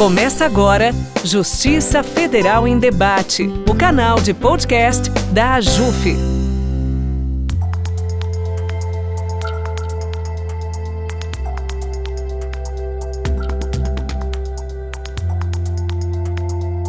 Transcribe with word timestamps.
Começa 0.00 0.46
agora 0.46 0.92
Justiça 1.22 2.02
Federal 2.02 2.66
em 2.66 2.78
Debate, 2.78 3.46
o 3.68 3.74
canal 3.74 4.18
de 4.18 4.32
podcast 4.32 5.10
da 5.30 5.56
AJUF. 5.56 6.16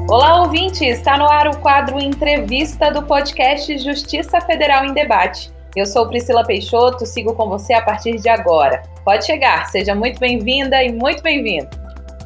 Olá, 0.08 0.44
ouvinte! 0.44 0.86
Está 0.86 1.18
no 1.18 1.26
ar 1.26 1.50
o 1.50 1.58
quadro 1.58 2.00
Entrevista 2.00 2.90
do 2.90 3.04
podcast 3.04 3.78
Justiça 3.80 4.40
Federal 4.40 4.86
em 4.86 4.94
Debate. 4.94 5.52
Eu 5.76 5.86
sou 5.86 6.08
Priscila 6.08 6.46
Peixoto, 6.46 7.06
sigo 7.06 7.34
com 7.34 7.50
você 7.50 7.74
a 7.74 7.82
partir 7.82 8.22
de 8.22 8.30
agora. 8.30 8.84
Pode 9.04 9.26
chegar, 9.26 9.66
seja 9.66 9.94
muito 9.94 10.18
bem-vinda 10.18 10.82
e 10.82 10.94
muito 10.94 11.22
bem-vindo. 11.22 11.81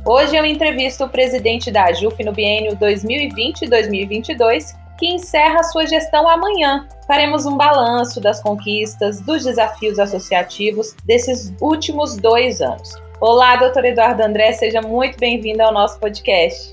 Hoje 0.08 0.36
eu 0.36 0.46
entrevisto 0.46 1.04
o 1.04 1.10
presidente 1.10 1.72
da 1.72 1.86
AJUF 1.86 2.24
no 2.24 2.32
biênio 2.32 2.78
2020-2022, 2.78 4.76
que 5.00 5.08
encerra 5.08 5.64
sua 5.64 5.88
gestão 5.88 6.30
amanhã. 6.30 6.88
Faremos 7.08 7.48
um 7.48 7.58
balanço 7.58 8.22
das 8.22 8.40
conquistas, 8.40 9.20
dos 9.20 9.44
desafios 9.44 9.98
associativos 9.98 10.96
desses 11.06 11.52
últimos 11.60 12.18
dois 12.18 12.62
anos. 12.62 12.94
Olá, 13.20 13.56
doutor 13.56 13.84
Eduardo 13.84 14.22
André, 14.22 14.54
seja 14.54 14.80
muito 14.80 15.18
bem-vindo 15.18 15.64
ao 15.64 15.74
nosso 15.74 16.00
podcast. 16.00 16.72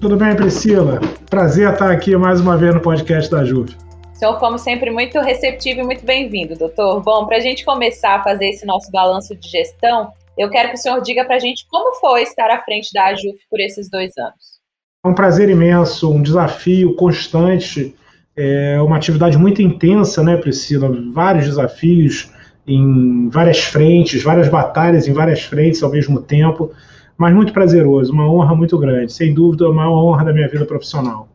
Tudo 0.00 0.16
bem, 0.16 0.36
Priscila? 0.36 1.00
Prazer 1.28 1.72
estar 1.72 1.90
aqui 1.90 2.16
mais 2.16 2.40
uma 2.40 2.56
vez 2.56 2.72
no 2.72 2.80
podcast 2.80 3.28
da 3.28 3.40
AJUF. 3.40 3.76
Senhor, 4.12 4.38
como 4.38 4.56
sempre, 4.56 4.88
muito 4.92 5.18
receptivo 5.18 5.80
e 5.80 5.82
muito 5.82 6.06
bem-vindo, 6.06 6.54
doutor. 6.54 7.02
Bom, 7.02 7.26
para 7.26 7.38
a 7.38 7.40
gente 7.40 7.64
começar 7.64 8.16
a 8.16 8.22
fazer 8.22 8.50
esse 8.50 8.64
nosso 8.64 8.88
balanço 8.92 9.34
de 9.34 9.48
gestão, 9.48 10.12
eu 10.38 10.48
quero 10.48 10.68
que 10.68 10.76
o 10.76 10.78
senhor 10.78 11.00
diga 11.02 11.24
para 11.24 11.36
a 11.36 11.40
gente 11.40 11.66
como 11.68 11.96
foi 11.96 12.22
estar 12.22 12.48
à 12.48 12.62
frente 12.62 12.92
da 12.94 13.06
AJUF 13.06 13.38
por 13.50 13.58
esses 13.58 13.90
dois 13.90 14.16
anos. 14.16 14.58
É 15.04 15.08
um 15.08 15.14
prazer 15.14 15.48
imenso, 15.48 16.12
um 16.12 16.22
desafio 16.22 16.94
constante, 16.94 17.94
é 18.36 18.80
uma 18.80 18.96
atividade 18.96 19.36
muito 19.36 19.60
intensa, 19.60 20.22
né, 20.22 20.36
Priscila? 20.36 20.88
Vários 21.12 21.46
desafios 21.46 22.30
em 22.66 23.28
várias 23.30 23.58
frentes, 23.58 24.22
várias 24.22 24.48
batalhas 24.48 25.08
em 25.08 25.12
várias 25.12 25.42
frentes 25.42 25.82
ao 25.82 25.90
mesmo 25.90 26.20
tempo, 26.20 26.70
mas 27.16 27.34
muito 27.34 27.52
prazeroso, 27.52 28.12
uma 28.12 28.30
honra 28.30 28.54
muito 28.54 28.78
grande, 28.78 29.12
sem 29.12 29.34
dúvida, 29.34 29.66
a 29.66 29.72
maior 29.72 30.04
honra 30.04 30.26
da 30.26 30.32
minha 30.32 30.48
vida 30.48 30.64
profissional. 30.64 31.28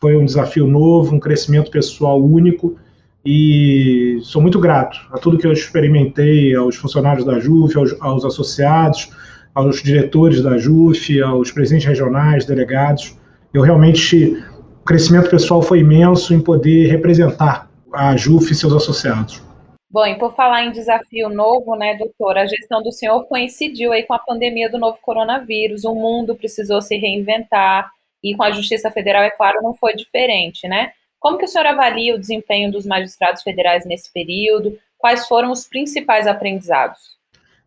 Foi 0.00 0.16
um 0.16 0.24
desafio 0.24 0.66
novo, 0.66 1.14
um 1.14 1.18
crescimento 1.18 1.70
pessoal 1.70 2.22
único 2.22 2.76
e 3.24 4.18
sou 4.22 4.42
muito 4.42 4.60
grato 4.60 4.98
a 5.10 5.18
tudo 5.18 5.38
que 5.38 5.46
eu 5.46 5.52
experimentei, 5.52 6.54
aos 6.54 6.76
funcionários 6.76 7.24
da 7.24 7.38
JUF, 7.38 7.76
aos, 7.78 8.00
aos 8.00 8.24
associados, 8.24 9.10
aos 9.54 9.82
diretores 9.82 10.42
da 10.42 10.58
JUF, 10.58 11.22
aos 11.22 11.50
presidentes 11.50 11.86
regionais, 11.86 12.44
delegados. 12.44 13.16
Eu 13.52 13.62
realmente, 13.62 14.36
o 14.80 14.84
crescimento 14.84 15.30
pessoal 15.30 15.62
foi 15.62 15.78
imenso 15.78 16.34
em 16.34 16.40
poder 16.40 16.88
representar 16.88 17.70
a 17.92 18.16
JUF 18.16 18.52
e 18.52 18.54
seus 18.54 18.72
associados. 18.72 19.42
Bom, 19.90 20.04
e 20.04 20.18
por 20.18 20.34
falar 20.34 20.64
em 20.64 20.72
desafio 20.72 21.28
novo, 21.28 21.76
né, 21.76 21.96
doutor, 21.96 22.36
a 22.36 22.46
gestão 22.46 22.82
do 22.82 22.90
senhor 22.90 23.24
coincidiu 23.26 23.92
aí 23.92 24.02
com 24.02 24.12
a 24.12 24.18
pandemia 24.18 24.68
do 24.68 24.76
novo 24.76 24.98
coronavírus, 25.00 25.84
o 25.84 25.94
mundo 25.94 26.34
precisou 26.34 26.82
se 26.82 26.96
reinventar, 26.96 27.88
e 28.22 28.34
com 28.34 28.42
a 28.42 28.50
Justiça 28.50 28.90
Federal, 28.90 29.22
é 29.22 29.30
claro, 29.30 29.62
não 29.62 29.74
foi 29.74 29.94
diferente, 29.94 30.66
né? 30.66 30.90
Como 31.24 31.38
que 31.38 31.46
o 31.46 31.48
senhor 31.48 31.66
avalia 31.66 32.14
o 32.14 32.18
desempenho 32.18 32.70
dos 32.70 32.84
magistrados 32.84 33.42
federais 33.42 33.86
nesse 33.86 34.12
período? 34.12 34.76
Quais 34.98 35.26
foram 35.26 35.50
os 35.50 35.66
principais 35.66 36.26
aprendizados? 36.26 36.98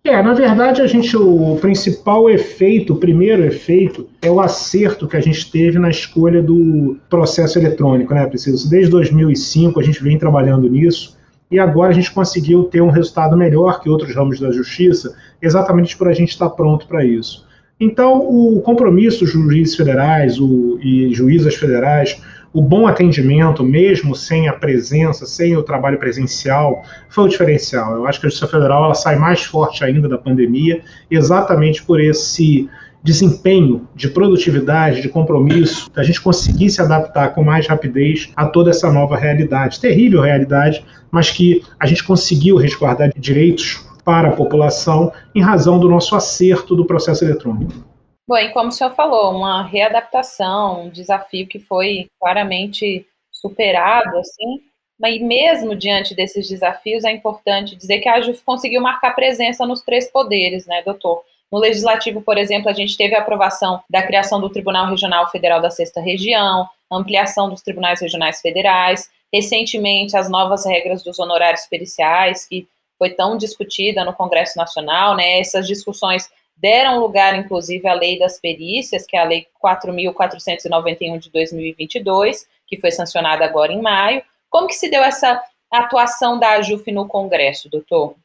É, 0.03 0.21
na 0.21 0.35
verdade, 0.35 0.79
a 0.79 0.85
gente 0.85 1.17
o 1.17 1.57
principal 1.59 2.29
efeito, 2.29 2.93
o 2.93 2.99
primeiro 2.99 3.43
efeito, 3.43 4.07
é 4.21 4.29
o 4.29 4.39
acerto 4.39 5.07
que 5.07 5.17
a 5.17 5.19
gente 5.19 5.49
teve 5.49 5.79
na 5.79 5.89
escolha 5.89 6.39
do 6.39 6.99
processo 7.09 7.57
eletrônico, 7.57 8.13
né, 8.13 8.27
Preciso? 8.27 8.69
Desde 8.69 8.91
2005 8.91 9.79
a 9.79 9.83
gente 9.83 10.03
vem 10.03 10.19
trabalhando 10.19 10.69
nisso 10.69 11.17
e 11.49 11.57
agora 11.57 11.89
a 11.89 11.95
gente 11.95 12.11
conseguiu 12.11 12.65
ter 12.65 12.81
um 12.81 12.91
resultado 12.91 13.35
melhor 13.35 13.81
que 13.81 13.89
outros 13.89 14.13
ramos 14.13 14.39
da 14.39 14.51
justiça, 14.51 15.15
exatamente 15.41 15.97
por 15.97 16.07
a 16.07 16.13
gente 16.13 16.29
estar 16.29 16.51
pronto 16.51 16.85
para 16.85 17.03
isso. 17.03 17.47
Então, 17.79 18.19
o 18.19 18.61
compromisso 18.61 19.21
dos 19.21 19.31
juízes 19.31 19.75
federais 19.75 20.39
o, 20.39 20.79
e 20.79 21.11
juízas 21.11 21.55
federais 21.55 22.21
o 22.53 22.61
bom 22.61 22.87
atendimento, 22.87 23.63
mesmo 23.63 24.15
sem 24.15 24.47
a 24.47 24.53
presença, 24.53 25.25
sem 25.25 25.55
o 25.55 25.63
trabalho 25.63 25.97
presencial, 25.97 26.83
foi 27.09 27.25
o 27.25 27.27
diferencial. 27.27 27.95
Eu 27.95 28.07
acho 28.07 28.19
que 28.19 28.27
a 28.27 28.29
Justiça 28.29 28.51
Federal 28.51 28.85
ela 28.85 28.95
sai 28.95 29.15
mais 29.15 29.43
forte 29.43 29.83
ainda 29.83 30.07
da 30.07 30.17
pandemia, 30.17 30.81
exatamente 31.09 31.83
por 31.83 31.99
esse 31.99 32.69
desempenho 33.03 33.87
de 33.95 34.09
produtividade, 34.09 35.01
de 35.01 35.09
compromisso, 35.09 35.89
da 35.93 36.03
gente 36.03 36.19
conseguir 36.19 36.69
se 36.69 36.81
adaptar 36.81 37.33
com 37.33 37.43
mais 37.43 37.67
rapidez 37.67 38.31
a 38.35 38.45
toda 38.47 38.71
essa 38.71 38.91
nova 38.91 39.15
realidade, 39.15 39.79
terrível 39.79 40.21
realidade, 40.21 40.83
mas 41.11 41.29
que 41.31 41.63
a 41.79 41.85
gente 41.85 42.03
conseguiu 42.03 42.57
resguardar 42.57 43.11
direitos 43.17 43.85
para 44.03 44.29
a 44.29 44.31
população 44.31 45.11
em 45.35 45.41
razão 45.41 45.79
do 45.79 45.87
nosso 45.89 46.15
acerto 46.15 46.75
do 46.75 46.85
processo 46.85 47.23
eletrônico. 47.23 47.86
Bom, 48.27 48.37
e 48.37 48.51
como 48.51 48.67
o 48.67 48.71
senhor 48.71 48.93
falou, 48.93 49.31
uma 49.31 49.63
readaptação, 49.63 50.83
um 50.83 50.89
desafio 50.89 51.47
que 51.47 51.59
foi 51.59 52.09
claramente 52.19 53.07
superado, 53.31 54.17
assim, 54.17 54.61
mas 54.99 55.21
mesmo 55.21 55.75
diante 55.75 56.13
desses 56.13 56.49
desafios, 56.49 57.05
é 57.05 57.11
importante 57.11 57.75
dizer 57.75 57.99
que 57.99 58.09
a 58.09 58.19
JUF 58.19 58.43
conseguiu 58.43 58.81
marcar 58.81 59.15
presença 59.15 59.65
nos 59.65 59.81
três 59.81 60.11
poderes, 60.11 60.65
né, 60.65 60.81
doutor? 60.83 61.23
No 61.49 61.59
Legislativo, 61.59 62.21
por 62.21 62.37
exemplo, 62.37 62.69
a 62.69 62.73
gente 62.73 62.97
teve 62.97 63.15
a 63.15 63.19
aprovação 63.19 63.81
da 63.89 64.03
criação 64.03 64.41
do 64.41 64.49
Tribunal 64.49 64.89
Regional 64.89 65.29
Federal 65.31 65.61
da 65.61 65.69
Sexta 65.69 66.01
Região, 66.01 66.67
ampliação 66.91 67.47
dos 67.49 67.61
tribunais 67.61 68.01
regionais 68.01 68.41
federais, 68.41 69.09
recentemente 69.33 70.17
as 70.17 70.29
novas 70.29 70.65
regras 70.65 71.01
dos 71.01 71.17
honorários 71.19 71.65
periciais, 71.67 72.45
que 72.45 72.67
foi 72.97 73.11
tão 73.11 73.37
discutida 73.37 74.03
no 74.03 74.13
Congresso 74.13 74.57
Nacional, 74.57 75.15
né? 75.15 75.39
Essas 75.39 75.65
discussões 75.65 76.29
deram 76.57 76.99
lugar, 76.99 77.37
inclusive, 77.37 77.87
à 77.87 77.93
Lei 77.93 78.17
das 78.17 78.39
Perícias, 78.39 79.05
que 79.05 79.15
é 79.15 79.21
a 79.21 79.25
Lei 79.25 79.45
4.491 79.63 81.19
de 81.19 81.31
2022, 81.31 82.47
que 82.67 82.79
foi 82.79 82.91
sancionada 82.91 83.45
agora 83.45 83.71
em 83.71 83.81
maio. 83.81 84.21
Como 84.49 84.67
que 84.67 84.75
se 84.75 84.89
deu 84.89 85.03
essa 85.03 85.41
atuação 85.71 86.39
da 86.39 86.51
AJUF 86.51 86.91
no 86.91 87.07
Congresso, 87.07 87.69
doutor? 87.69 88.15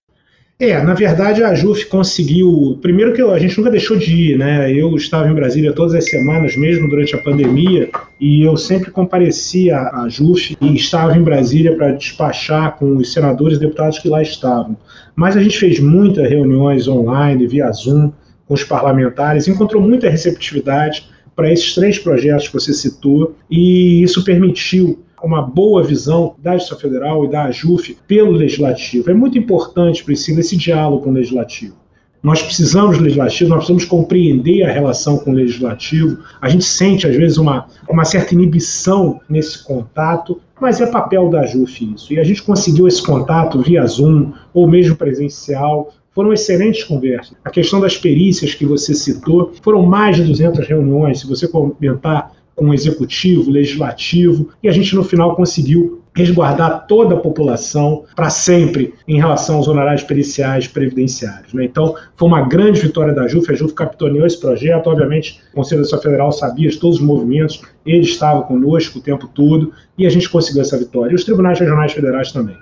É, 0.63 0.81
na 0.81 0.95
verdade 0.95 1.43
a 1.43 1.49
AJUF 1.49 1.87
conseguiu. 1.87 2.79
Primeiro 2.81 3.13
que 3.13 3.21
a 3.21 3.39
gente 3.39 3.59
nunca 3.59 3.71
deixou 3.71 3.97
de 3.97 4.15
ir, 4.15 4.39
né? 4.39 4.73
Eu 4.73 4.95
estava 4.95 5.29
em 5.29 5.35
Brasília 5.35 5.73
todas 5.73 5.93
as 5.93 6.09
semanas, 6.09 6.57
mesmo 6.57 6.89
durante 6.89 7.17
a 7.17 7.19
pandemia, 7.19 7.91
e 8.21 8.47
eu 8.47 8.57
sempre 8.57 8.93
comparecia 8.93 9.77
à 9.77 10.05
AJUF 10.05 10.57
e 10.61 10.77
estava 10.77 11.17
em 11.17 11.23
Brasília 11.23 11.75
para 11.75 11.91
despachar 11.91 12.77
com 12.77 12.97
os 12.97 13.13
senadores 13.13 13.57
e 13.57 13.61
deputados 13.61 13.99
que 13.99 14.09
lá 14.09 14.23
estavam. 14.23 14.77
Mas 15.17 15.37
a 15.37 15.43
gente 15.43 15.59
fez 15.59 15.81
muitas 15.81 16.31
reuniões 16.31 16.87
online, 16.87 17.45
via 17.49 17.73
Zoom, 17.73 18.13
com 18.53 18.55
os 18.55 18.65
parlamentares, 18.65 19.49
encontrou 19.49 19.81
muita 19.81 20.11
receptividade 20.11 21.09
para 21.35 21.51
esses 21.51 21.75
três 21.75 21.99
projetos 21.99 22.49
que 22.49 22.53
você 22.53 22.75
citou, 22.75 23.35
e 23.51 24.03
isso 24.03 24.23
permitiu 24.23 25.03
uma 25.25 25.41
boa 25.41 25.83
visão 25.83 26.35
da 26.39 26.59
Justiça 26.59 26.79
Federal 26.79 27.25
e 27.25 27.31
da 27.31 27.45
AJUF 27.45 27.97
pelo 28.07 28.33
Legislativo. 28.33 29.11
É 29.11 29.15
muito 29.15 29.39
importante, 29.39 30.05
Priscila, 30.05 30.41
esse 30.41 30.55
diálogo 30.57 31.05
com 31.05 31.11
o 31.11 31.15
Legislativo. 31.15 31.77
Nós 32.23 32.43
precisamos 32.43 32.99
do 32.99 33.05
Legislativo, 33.05 33.49
nós 33.49 33.59
precisamos 33.61 33.85
compreender 33.87 34.65
a 34.65 34.71
relação 34.71 35.17
com 35.17 35.31
o 35.31 35.35
Legislativo. 35.35 36.19
A 36.41 36.51
gente 36.51 36.65
sente, 36.65 37.07
às 37.07 37.17
vezes, 37.17 37.39
uma, 37.39 37.67
uma 37.89 38.05
certa 38.05 38.35
inibição 38.35 39.19
nesse 39.31 39.65
contato, 39.65 40.41
mas 40.61 40.81
é 40.81 40.87
papel 40.87 41.31
da 41.31 41.41
AJUF 41.41 41.95
isso. 41.95 42.13
E 42.13 42.21
a 42.21 42.25
gente 42.25 42.43
conseguiu 42.43 42.87
esse 42.87 43.03
contato 43.03 43.63
via 43.63 43.87
Zoom 43.87 44.33
ou 44.53 44.69
mesmo 44.69 44.95
presencial, 44.95 45.93
foram 46.15 46.33
excelentes 46.33 46.85
conversas. 46.85 47.37
A 47.45 47.51
questão 47.51 47.81
das 47.81 47.97
perícias 47.97 48.55
que 48.55 48.65
você 48.65 48.95
citou, 48.95 49.53
foram 49.63 49.83
mais 49.83 50.17
de 50.17 50.25
200 50.25 50.67
reuniões, 50.67 51.21
se 51.21 51.27
você 51.27 51.49
comentar 51.49 52.33
com 52.55 52.69
o 52.69 52.75
executivo, 52.75 53.51
legislativo, 53.51 54.51
e 54.63 54.69
a 54.69 54.73
gente 54.73 54.95
no 54.95 55.03
final 55.03 55.35
conseguiu 55.35 56.03
resguardar 56.15 56.87
toda 56.87 57.15
a 57.15 57.19
população 57.19 58.05
para 58.15 58.29
sempre 58.29 58.93
em 59.09 59.17
relação 59.17 59.57
aos 59.57 59.69
honorários 59.69 60.03
periciais 60.03 60.69
previdenciários. 60.69 61.55
Né? 61.55 61.65
Então, 61.65 61.95
foi 62.17 62.29
uma 62.29 62.43
grande 62.43 62.81
vitória 62.81 63.15
da 63.15 63.27
JUF, 63.27 63.51
a 63.51 63.55
JUF 63.55 63.73
capitaneou 63.73 64.27
esse 64.27 64.39
projeto, 64.39 64.89
obviamente 64.89 65.41
o 65.53 65.57
Conselho 65.57 65.89
da 65.89 65.99
Federal 65.99 66.31
sabia 66.31 66.69
de 66.69 66.77
todos 66.77 66.99
os 66.99 67.03
movimentos, 67.03 67.63
ele 67.87 68.05
estava 68.05 68.43
conosco 68.43 68.99
o 68.99 69.03
tempo 69.03 69.27
todo, 69.29 69.73
e 69.97 70.07
a 70.07 70.11
gente 70.11 70.29
conseguiu 70.29 70.61
essa 70.61 70.79
vitória. 70.79 71.13
E 71.13 71.15
os 71.15 71.25
tribunais 71.25 71.59
regionais 71.59 71.93
federais 71.93 72.31
também. 72.31 72.57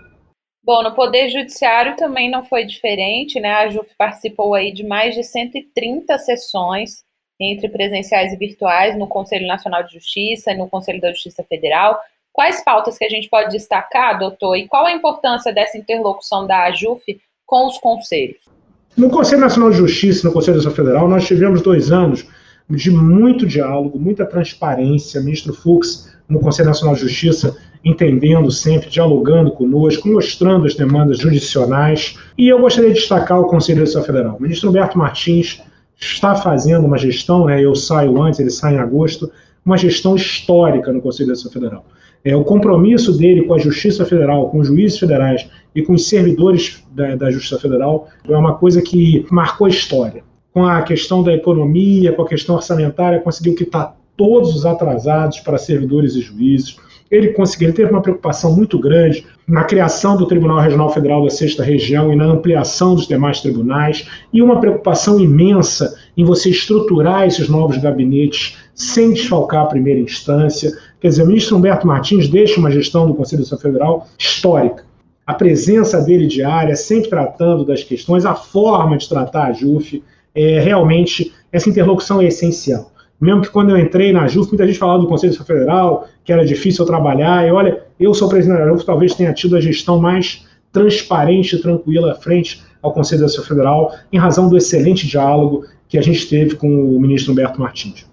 Bom, 0.71 0.85
no 0.85 0.93
Poder 0.93 1.29
Judiciário 1.31 1.97
também 1.97 2.31
não 2.31 2.45
foi 2.45 2.65
diferente, 2.65 3.41
né? 3.41 3.51
A 3.55 3.69
JUF 3.69 3.89
participou 3.99 4.55
aí 4.55 4.73
de 4.73 4.87
mais 4.87 5.17
de 5.17 5.25
130 5.25 6.17
sessões 6.19 7.03
entre 7.41 7.69
presenciais 7.69 8.33
e 8.33 8.37
virtuais 8.37 8.97
no 8.97 9.09
Conselho 9.09 9.49
Nacional 9.49 9.83
de 9.83 9.95
Justiça 9.95 10.53
e 10.53 10.57
no 10.57 10.69
Conselho 10.69 11.01
da 11.01 11.11
Justiça 11.11 11.43
Federal. 11.43 11.99
Quais 12.33 12.63
pautas 12.63 12.97
que 12.97 13.05
a 13.05 13.09
gente 13.09 13.29
pode 13.29 13.51
destacar, 13.51 14.17
doutor, 14.17 14.55
e 14.55 14.69
qual 14.69 14.87
a 14.87 14.93
importância 14.93 15.53
dessa 15.53 15.77
interlocução 15.77 16.47
da 16.47 16.63
AJUF 16.67 17.21
com 17.45 17.67
os 17.67 17.77
conselhos? 17.79 18.39
No 18.97 19.11
Conselho 19.11 19.41
Nacional 19.41 19.73
de 19.73 19.79
Justiça 19.79 20.29
no 20.29 20.33
Conselho 20.33 20.59
da 20.59 20.63
Justiça 20.63 20.85
Federal, 20.85 21.09
nós 21.09 21.27
tivemos 21.27 21.63
dois 21.63 21.91
anos 21.91 22.25
de 22.71 22.93
muito 22.93 23.45
diálogo, 23.45 23.99
muita 23.99 24.25
transparência. 24.25 25.21
Ministro 25.21 25.53
Fux, 25.53 26.17
no 26.29 26.39
Conselho 26.39 26.69
Nacional 26.69 26.95
de 26.95 27.01
Justiça, 27.01 27.57
entendendo 27.85 28.51
sempre, 28.51 28.91
dialogando 28.91 29.51
conosco, 29.51 30.09
mostrando 30.09 30.67
as 30.67 30.75
demandas 30.75 31.19
judicionais. 31.19 32.19
E 32.37 32.49
eu 32.49 32.61
gostaria 32.61 32.91
de 32.91 33.01
destacar 33.01 33.41
o 33.41 33.47
Conselho 33.47 33.81
Nacional 33.81 34.07
Federal. 34.07 34.37
O 34.39 34.43
ministro 34.43 34.69
Humberto 34.69 34.99
Martins 34.99 35.63
está 35.99 36.35
fazendo 36.35 36.87
uma 36.87 36.99
gestão, 36.99 37.47
né, 37.47 37.63
eu 37.63 37.75
saio 37.75 38.21
antes, 38.23 38.41
ele 38.41 38.51
sai 38.51 38.75
em 38.75 38.79
agosto, 38.79 39.31
uma 39.65 39.77
gestão 39.77 40.17
histórica 40.17 40.93
no 40.93 41.01
Conselho 41.01 41.29
Nacional 41.29 41.53
Federal. 41.53 41.85
É, 42.23 42.37
o 42.37 42.45
compromisso 42.45 43.17
dele 43.17 43.45
com 43.45 43.55
a 43.55 43.59
Justiça 43.59 44.05
Federal, 44.05 44.51
com 44.51 44.59
os 44.59 44.69
juízes 44.69 44.99
federais 44.99 45.49
e 45.75 45.83
com 45.83 45.95
os 45.95 46.07
servidores 46.07 46.85
da, 46.93 47.15
da 47.17 47.31
Justiça 47.31 47.59
Federal 47.59 48.09
é 48.29 48.37
uma 48.37 48.55
coisa 48.55 48.83
que 48.83 49.25
marcou 49.31 49.67
a 49.67 49.71
história. 49.71 50.23
Com 50.53 50.67
a 50.67 50.83
questão 50.83 51.23
da 51.23 51.33
economia, 51.33 52.13
com 52.13 52.23
a 52.23 52.29
questão 52.29 52.57
orçamentária, 52.57 53.21
conseguiu 53.21 53.55
quitar 53.55 53.97
todos 54.17 54.55
os 54.55 54.67
atrasados 54.67 55.41
para 55.41 55.57
servidores 55.57 56.15
e 56.15 56.21
juízes 56.21 56.77
ele 57.11 57.29
conseguiu, 57.33 57.69
ele 57.69 57.77
teve 57.77 57.91
uma 57.91 58.01
preocupação 58.01 58.55
muito 58.55 58.79
grande 58.79 59.27
na 59.47 59.65
criação 59.65 60.17
do 60.17 60.27
Tribunal 60.27 60.61
Regional 60.61 60.93
Federal 60.93 61.25
da 61.25 61.31
Sexta 61.31 61.65
Região 61.65 62.13
e 62.13 62.17
na 62.17 62.25
ampliação 62.25 62.95
dos 62.95 63.09
demais 63.09 63.41
tribunais, 63.41 64.09
e 64.33 64.41
uma 64.41 64.61
preocupação 64.61 65.19
imensa 65.19 65.97
em 66.17 66.25
você 66.25 66.51
estruturar 66.51 67.27
esses 67.27 67.49
novos 67.49 67.79
gabinetes 67.79 68.59
sem 68.75 69.13
desfalcar 69.13 69.63
a 69.63 69.67
primeira 69.67 69.99
instância. 69.99 70.73
Quer 71.01 71.09
dizer, 71.09 71.23
o 71.25 71.27
ministro 71.27 71.57
Humberto 71.57 71.87
Martins 71.87 72.29
deixa 72.29 72.61
uma 72.61 72.71
gestão 72.71 73.07
do 73.07 73.15
Conselho 73.15 73.45
Federal 73.59 74.07
histórica. 74.17 74.85
A 75.27 75.35
presença 75.35 76.01
dele 76.01 76.27
diária, 76.27 76.77
sempre 76.77 77.11
tratando 77.11 77.65
das 77.65 77.83
questões, 77.83 78.25
a 78.25 78.35
forma 78.35 78.97
de 78.97 79.09
tratar 79.09 79.47
a 79.47 79.53
JUF, 79.53 80.03
é, 80.35 80.61
realmente, 80.61 81.33
essa 81.53 81.69
interlocução 81.69 82.21
é 82.21 82.27
essencial. 82.27 82.90
Mesmo 83.21 83.43
que 83.43 83.51
quando 83.51 83.71
eu 83.71 83.79
entrei 83.79 84.13
na 84.13 84.27
JUF, 84.27 84.49
muita 84.49 84.67
gente 84.67 84.79
falava 84.79 85.01
do 85.01 85.09
Conselho 85.09 85.35
Federal, 85.45 86.09
que 86.25 86.33
era 86.33 86.45
difícil 86.45 86.87
trabalhar. 86.87 87.47
E 87.47 87.53
olha, 87.53 87.85
eu 87.99 88.15
sou 88.15 88.29
presidente 88.29 88.59
da 88.59 88.69
JUF, 88.69 88.85
talvez 88.87 89.15
tenha 89.15 89.33
tido 89.35 89.57
a 89.57 89.61
gestão 89.61 90.01
mais 90.01 90.47
transparente 90.73 91.57
e 91.57 91.61
tranquila 91.61 92.15
frente 92.15 92.63
ao 92.81 92.95
Conselho 92.95 93.29
Federal, 93.29 93.93
em 94.11 94.19
razão 94.19 94.49
do 94.49 94.57
excelente 94.57 95.07
diálogo 95.07 95.67
que 95.87 95.99
a 95.99 96.03
gente 96.03 96.29
teve 96.29 96.57
com 96.57 96.67
o 96.67 97.01
ministro 97.01 97.33
Humberto 97.33 97.61
Martins. 97.61 98.09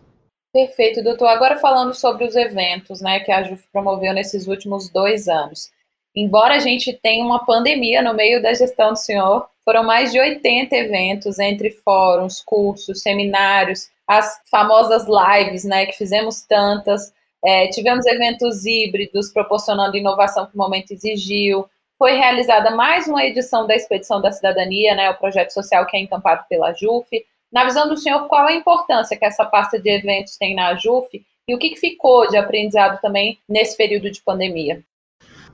Perfeito, 0.51 1.03
doutor. 1.03 1.27
Agora 1.27 1.57
falando 1.57 1.93
sobre 1.93 2.25
os 2.25 2.35
eventos 2.35 2.99
né, 2.99 3.19
que 3.19 3.31
a 3.31 3.43
JUF 3.43 3.63
promoveu 3.71 4.13
nesses 4.13 4.47
últimos 4.47 4.89
dois 4.89 5.27
anos. 5.27 5.69
Embora 6.15 6.55
a 6.55 6.59
gente 6.59 6.91
tenha 7.01 7.23
uma 7.23 7.45
pandemia 7.45 8.01
no 8.01 8.13
meio 8.13 8.41
da 8.41 8.53
gestão 8.53 8.91
do 8.91 8.97
senhor, 8.97 9.47
foram 9.63 9.83
mais 9.83 10.11
de 10.11 10.19
80 10.19 10.75
eventos 10.75 11.37
entre 11.37 11.69
fóruns, 11.69 12.41
cursos, 12.43 13.03
seminários, 13.03 13.89
as 14.07 14.39
famosas 14.49 15.05
lives, 15.05 15.63
né, 15.63 15.85
que 15.85 15.97
fizemos 15.97 16.41
tantas. 16.41 17.13
É, 17.43 17.67
tivemos 17.67 18.05
eventos 18.05 18.65
híbridos 18.65 19.31
proporcionando 19.31 19.97
inovação 19.97 20.45
que 20.45 20.55
o 20.55 20.57
momento 20.57 20.91
exigiu. 20.91 21.67
Foi 21.99 22.13
realizada 22.13 22.71
mais 22.71 23.07
uma 23.07 23.23
edição 23.25 23.67
da 23.67 23.75
Expedição 23.75 24.21
da 24.21 24.31
Cidadania, 24.31 24.95
né, 24.95 25.09
o 25.09 25.17
projeto 25.17 25.51
social 25.51 25.85
que 25.85 25.97
é 25.97 25.99
encampado 25.99 26.45
pela 26.47 26.73
JUF. 26.73 27.09
Na 27.51 27.65
visão 27.65 27.87
do 27.87 27.97
senhor, 27.97 28.27
qual 28.27 28.47
a 28.47 28.53
importância 28.53 29.17
que 29.17 29.25
essa 29.25 29.45
pasta 29.45 29.79
de 29.79 29.89
eventos 29.89 30.37
tem 30.37 30.55
na 30.55 30.75
JUF 30.75 31.23
e 31.47 31.55
o 31.55 31.57
que, 31.57 31.69
que 31.69 31.79
ficou 31.79 32.27
de 32.27 32.37
aprendizado 32.37 32.99
também 33.01 33.39
nesse 33.47 33.75
período 33.77 34.11
de 34.11 34.21
pandemia? 34.21 34.81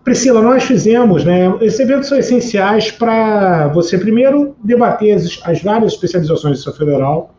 Priscila, 0.03 0.41
nós 0.41 0.63
fizemos, 0.63 1.23
né? 1.23 1.55
Esses 1.61 1.79
eventos 1.79 2.09
são 2.09 2.17
essenciais 2.17 2.91
para 2.91 3.69
você, 3.69 3.97
primeiro, 3.97 4.55
debater 4.61 5.15
as, 5.15 5.39
as 5.44 5.61
várias 5.61 5.94
especializações 5.94 6.63
do 6.63 6.73
federal, 6.73 7.33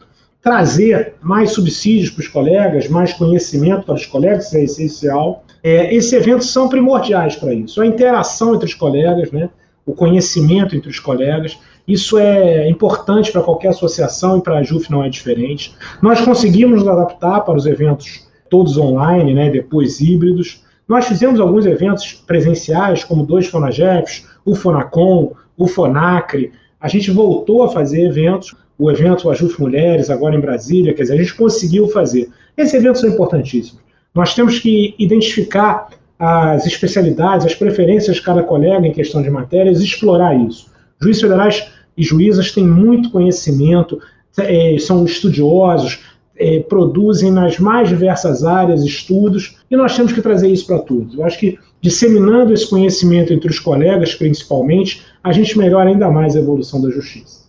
trazer 0.44 1.14
mais 1.22 1.52
subsídios 1.52 2.10
para 2.10 2.20
os 2.20 2.28
colegas, 2.28 2.86
mais 2.86 3.14
conhecimento 3.14 3.86
para 3.86 3.94
os 3.94 4.04
colegas, 4.04 4.48
isso 4.48 4.56
é 4.58 4.62
essencial. 4.62 5.44
É, 5.62 5.94
esses 5.94 6.12
eventos 6.12 6.52
são 6.52 6.68
primordiais 6.68 7.34
para 7.34 7.54
isso. 7.54 7.80
A 7.80 7.86
interação 7.86 8.54
entre 8.54 8.66
os 8.66 8.74
colegas, 8.74 9.32
né, 9.32 9.48
o 9.86 9.94
conhecimento 9.94 10.76
entre 10.76 10.90
os 10.90 11.00
colegas, 11.00 11.58
isso 11.88 12.18
é 12.18 12.68
importante 12.68 13.32
para 13.32 13.40
qualquer 13.40 13.68
associação 13.68 14.36
e 14.36 14.42
para 14.42 14.58
a 14.58 14.62
JUF 14.62 14.90
não 14.90 15.02
é 15.02 15.08
diferente. 15.08 15.74
Nós 16.02 16.20
conseguimos 16.20 16.80
nos 16.80 16.88
adaptar 16.88 17.40
para 17.40 17.56
os 17.56 17.64
eventos 17.64 18.28
todos 18.50 18.76
online, 18.76 19.32
né, 19.32 19.48
depois 19.48 19.98
híbridos. 20.02 20.62
Nós 20.86 21.06
fizemos 21.06 21.40
alguns 21.40 21.64
eventos 21.64 22.22
presenciais, 22.26 23.02
como 23.02 23.24
dois 23.24 23.46
Fonagefs, 23.46 24.26
o 24.44 24.54
Fonacom, 24.54 25.32
o 25.56 25.66
Fonacre. 25.66 26.52
A 26.78 26.86
gente 26.86 27.10
voltou 27.10 27.62
a 27.62 27.70
fazer 27.70 28.04
eventos 28.04 28.54
o 28.78 28.90
evento 28.90 29.30
Ajuste 29.30 29.60
Mulheres, 29.60 30.10
agora 30.10 30.34
em 30.34 30.40
Brasília, 30.40 30.92
quer 30.92 31.02
dizer, 31.02 31.14
a 31.14 31.18
gente 31.18 31.34
conseguiu 31.34 31.88
fazer. 31.88 32.28
Esses 32.56 32.74
eventos 32.74 33.00
são 33.00 33.10
importantíssimos. 33.10 33.80
Nós 34.14 34.34
temos 34.34 34.58
que 34.58 34.94
identificar 34.98 35.88
as 36.18 36.66
especialidades, 36.66 37.46
as 37.46 37.54
preferências 37.54 38.16
de 38.16 38.22
cada 38.22 38.42
colega 38.42 38.86
em 38.86 38.92
questão 38.92 39.22
de 39.22 39.30
matérias 39.30 39.80
e 39.80 39.84
explorar 39.84 40.34
isso. 40.34 40.70
Juízes 41.00 41.22
federais 41.22 41.68
e 41.96 42.02
juízas 42.02 42.52
têm 42.52 42.66
muito 42.66 43.10
conhecimento, 43.10 44.00
é, 44.38 44.76
são 44.78 45.04
estudiosos, 45.04 46.00
é, 46.36 46.60
produzem 46.60 47.30
nas 47.30 47.58
mais 47.58 47.88
diversas 47.88 48.44
áreas 48.44 48.82
estudos, 48.82 49.58
e 49.70 49.76
nós 49.76 49.96
temos 49.96 50.12
que 50.12 50.22
trazer 50.22 50.48
isso 50.48 50.66
para 50.66 50.78
todos. 50.80 51.14
Eu 51.14 51.24
acho 51.24 51.38
que 51.38 51.58
disseminando 51.80 52.52
esse 52.52 52.68
conhecimento 52.68 53.32
entre 53.32 53.50
os 53.50 53.58
colegas, 53.58 54.14
principalmente, 54.14 55.02
a 55.22 55.32
gente 55.32 55.56
melhora 55.58 55.90
ainda 55.90 56.10
mais 56.10 56.34
a 56.34 56.40
evolução 56.40 56.80
da 56.80 56.90
justiça. 56.90 57.43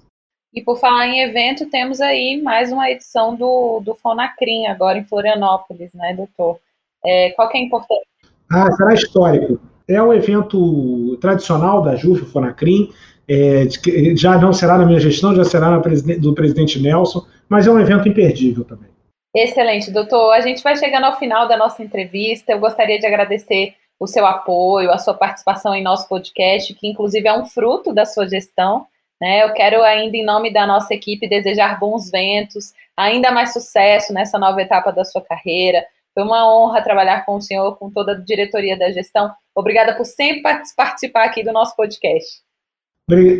E 0.55 0.61
por 0.61 0.79
falar 0.79 1.07
em 1.07 1.21
evento, 1.21 1.69
temos 1.69 1.99
aí 1.99 2.41
mais 2.41 2.71
uma 2.71 2.89
edição 2.89 3.35
do, 3.35 3.81
do 3.81 3.93
Fonacrim, 3.93 4.67
agora 4.67 4.97
em 4.97 5.03
Florianópolis, 5.03 5.93
né, 5.93 6.13
doutor? 6.13 6.57
É, 7.03 7.31
qual 7.31 7.49
que 7.49 7.57
é 7.57 7.61
a 7.61 7.63
importância? 7.65 8.05
Ah, 8.49 8.71
será 8.71 8.93
histórico. 8.93 9.59
É 9.85 10.01
um 10.01 10.13
evento 10.13 11.17
tradicional 11.17 11.81
da 11.81 11.97
JUF, 11.97 12.21
o 12.21 12.25
Fonacrim, 12.27 12.89
é, 13.27 13.67
já 14.15 14.37
não 14.37 14.53
será 14.53 14.77
na 14.77 14.85
minha 14.85 14.99
gestão, 14.99 15.35
já 15.35 15.43
será 15.43 15.69
na 15.69 15.77
do 16.19 16.33
presidente 16.33 16.79
Nelson, 16.79 17.25
mas 17.49 17.67
é 17.67 17.71
um 17.71 17.79
evento 17.79 18.07
imperdível 18.07 18.63
também. 18.63 18.89
Excelente, 19.35 19.91
doutor. 19.91 20.31
A 20.31 20.39
gente 20.39 20.63
vai 20.63 20.77
chegando 20.77 21.03
ao 21.03 21.19
final 21.19 21.49
da 21.49 21.57
nossa 21.57 21.83
entrevista. 21.83 22.53
Eu 22.53 22.59
gostaria 22.59 22.97
de 22.97 23.05
agradecer 23.05 23.73
o 23.99 24.07
seu 24.07 24.25
apoio, 24.25 24.89
a 24.89 24.97
sua 24.97 25.13
participação 25.13 25.75
em 25.75 25.83
nosso 25.83 26.07
podcast, 26.07 26.73
que 26.73 26.87
inclusive 26.87 27.27
é 27.27 27.37
um 27.37 27.45
fruto 27.45 27.93
da 27.93 28.05
sua 28.05 28.25
gestão. 28.25 28.87
Né? 29.25 29.43
Eu 29.43 29.53
quero 29.53 29.81
ainda, 29.81 30.15
em 30.15 30.23
nome 30.23 30.53
da 30.53 30.67
nossa 30.67 30.93
equipe, 30.93 31.27
desejar 31.27 31.79
bons 31.79 32.11
ventos, 32.11 32.73
ainda 32.95 33.31
mais 33.31 33.53
sucesso 33.53 34.13
nessa 34.13 34.37
nova 34.37 34.61
etapa 34.61 34.91
da 34.91 35.03
sua 35.03 35.19
carreira. 35.19 35.83
Foi 36.13 36.21
uma 36.21 36.47
honra 36.47 36.83
trabalhar 36.83 37.25
com 37.25 37.37
o 37.37 37.41
senhor, 37.41 37.75
com 37.77 37.89
toda 37.89 38.11
a 38.11 38.19
diretoria 38.19 38.77
da 38.77 38.91
gestão. 38.91 39.31
Obrigada 39.55 39.95
por 39.95 40.05
sempre 40.05 40.43
participar 40.77 41.25
aqui 41.25 41.43
do 41.43 41.51
nosso 41.51 41.75
podcast. 41.75 42.39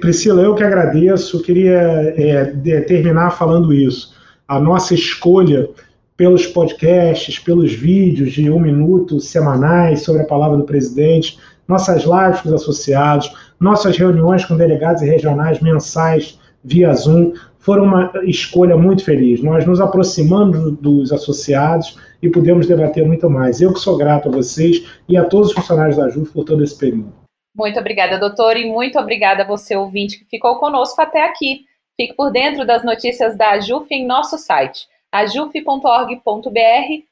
Priscila, 0.01 0.41
eu 0.41 0.55
que 0.55 0.63
agradeço. 0.63 1.43
Queria 1.43 2.15
é, 2.17 2.45
terminar 2.81 3.29
falando 3.37 3.71
isso. 3.71 4.15
A 4.47 4.59
nossa 4.59 4.95
escolha 4.95 5.69
pelos 6.17 6.47
podcasts, 6.47 7.37
pelos 7.37 7.71
vídeos 7.71 8.31
de 8.31 8.49
um 8.49 8.59
minuto 8.59 9.19
semanais 9.19 10.01
sobre 10.01 10.23
a 10.23 10.27
palavra 10.27 10.57
do 10.57 10.63
presidente, 10.63 11.37
nossas 11.67 12.05
lives 12.05 12.41
com 12.41 12.49
os 12.49 12.55
associados, 12.55 13.31
nossas 13.59 13.97
reuniões 13.97 14.45
com 14.45 14.55
delegados 14.55 15.01
e 15.01 15.05
regionais 15.05 15.59
mensais 15.59 16.39
via 16.63 16.93
Zoom 16.93 17.33
foram 17.59 17.83
uma 17.83 18.11
escolha 18.23 18.77
muito 18.77 19.03
feliz. 19.03 19.41
Nós 19.41 19.65
nos 19.65 19.81
aproximamos 19.81 20.77
dos 20.77 21.11
associados 21.11 21.97
e 22.21 22.29
pudemos 22.29 22.67
debater 22.67 23.05
muito 23.05 23.29
mais. 23.29 23.59
Eu 23.59 23.73
que 23.73 23.79
sou 23.79 23.97
grato 23.97 24.29
a 24.29 24.31
vocês 24.31 24.85
e 25.09 25.17
a 25.17 25.25
todos 25.25 25.49
os 25.49 25.55
funcionários 25.55 25.97
da 25.97 26.09
JUF 26.09 26.31
por 26.31 26.43
todo 26.43 26.63
esse 26.63 26.77
período. 26.77 27.11
Muito 27.55 27.79
obrigada, 27.79 28.19
doutor, 28.19 28.57
e 28.57 28.69
muito 28.69 28.99
obrigada 28.99 29.43
a 29.43 29.47
você, 29.47 29.75
ouvinte, 29.75 30.19
que 30.19 30.25
ficou 30.25 30.59
conosco 30.59 31.01
até 31.01 31.25
aqui. 31.25 31.61
Fique 31.99 32.13
por 32.13 32.31
dentro 32.31 32.67
das 32.67 32.83
notícias 32.83 33.37
da 33.37 33.59
JUF 33.59 33.87
em 33.91 34.05
nosso 34.05 34.37
site, 34.37 34.85
ajuf.org.br 35.11 36.59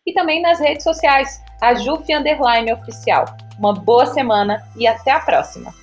e 0.06 0.14
também 0.14 0.42
nas 0.42 0.60
redes 0.60 0.84
sociais, 0.84 1.42
ajuf 1.62 2.04
oficial. 2.74 3.26
Uma 3.58 3.74
boa 3.74 4.06
semana 4.06 4.62
e 4.78 4.86
até 4.86 5.12
a 5.12 5.20
próxima. 5.20 5.83